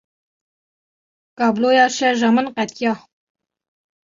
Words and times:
Kabloya 1.37 1.85
şerja 1.97 2.29
min 2.35 2.47
qetiya. 2.55 2.93